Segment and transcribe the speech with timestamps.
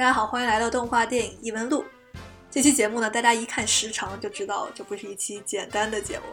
[0.00, 1.84] 大家好，欢迎来到动画电影异闻录。
[2.50, 6.24] 这期节目呢，大家一看时长就知道这不是一期简单的节目。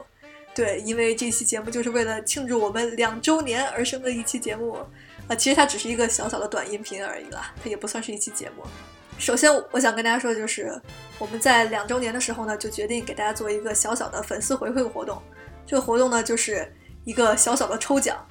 [0.55, 4.77] 对，因为这期节目就是为了庆祝我们两周年而生的一期节目。
[5.27, 8.63] 啊，其实它只是一个小小的短音频而已啦，它也不算是一期节目。
[9.20, 10.81] 首先，我想跟大家说的就是，
[11.20, 15.21] 我们在两周年的时候呢，就决定给大家做一个小小的粉丝回馈活动。
[15.65, 16.73] 这个活动呢，就是
[17.04, 18.26] 一个小小的抽奖。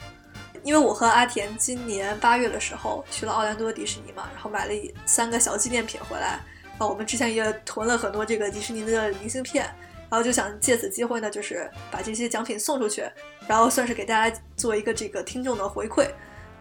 [0.67, 4.73] 因为我和阿田今年八月的时候去了奥兰多迪士尼嘛，然后买了
[5.07, 6.41] 三个小纪念品回来。
[6.71, 9.65] 然后我们之前也囤了很多这个迪士尼的明信片，
[10.11, 13.09] 然后就想借此机会呢，就是把这些奖品送出去，
[13.47, 16.11] 然后算是给大家做一个这个听众的回馈。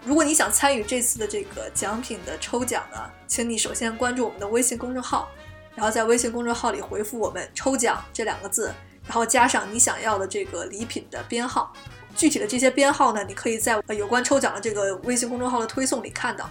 [0.03, 5.27] 如果你想参与这次的这个奖品的抽奖呢，请你首先关注我们的微信公众号，
[5.73, 8.71] 然后在微信公众号里回复我们“抽奖”这两个字，
[9.03, 11.73] 然后加上你想要的这个礼品的编号。
[12.15, 16.49] 具体的这些编号呢，你可以在有关抽奖的这个微信公众号的推送里看到。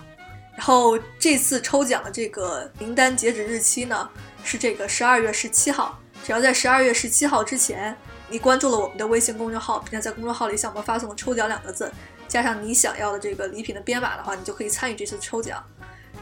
[0.57, 4.09] 然后这次抽奖的这个名单截止日期呢
[4.45, 7.97] 是这个十二月十七号，只要在十二月十七号之前，
[8.29, 11.91] 你关注了我们的微信公众号，并且在公众号里向我们发送“抽奖”两个字，
[12.29, 15.61] 加上你想要的这个礼品的编码的话，你就可以参与这次抽奖。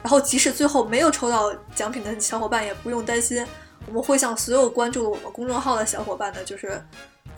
[0.03, 3.47] 然后即使最后没有抽到奖品的小伙伴也不用担心，
[3.87, 6.83] 我们会向所有关注了我们公众号的小伙伴呢，就是。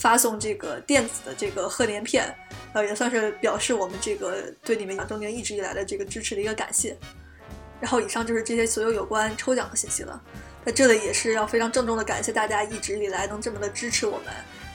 [0.05, 2.31] 发送这个电子的这个贺年片，
[2.75, 6.95] 呃，也算是表示我们这个对你们两周年一直以来的这个支持的一个感谢。
[7.81, 10.21] 然后以上就是这些所有有关抽奖的信息了。
[10.63, 14.27] 在这里也是要非常郑重的感谢大家一直以来能这么的支持我们。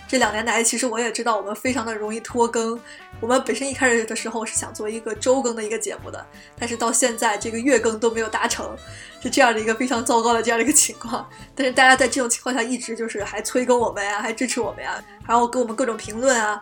[0.10, 2.80] 这两年来，其实我也知道我们非常的容易拖更。
[3.22, 6.26] 我们本身一开始的时候是想做一个周更的一个节目的，
[6.58, 8.76] 但是到现在这个月更都没有达成，
[9.22, 11.30] 是这样的一个非常糟糕的这样的一个情况。
[11.54, 16.60] 但是大家在这种情况下一直就是还催更我们呀，还支持我们呀，然后给我们各种评论啊，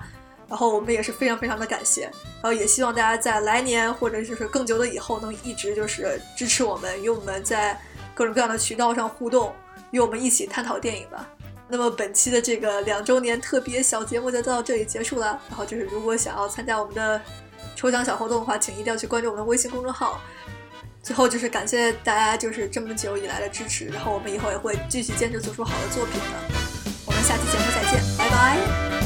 [0.49, 2.01] 然后我们也是非常非常的感谢。
[2.01, 7.79] 然后也希望大家在来年或者就是更久的以后能一直就是支持我们，与我们在
[8.13, 9.55] 各种各样的渠道上互动，
[9.91, 11.25] 与我们一起探讨电影吧。
[11.69, 15.39] 那么本期的这个两周年特别小节目就到这里结束了。
[15.49, 17.21] 然后就是，如果想要参加我们的
[17.75, 20.21] 抽奖小活动的话，请一定要去关注我们的微信公众号。
[21.03, 26.55] 最后就是感谢大家就是这么久以来的支持，然后我们以后也会继续坚持做出好的作品的。
[27.05, 28.96] 我们下期节目再见，拜拜。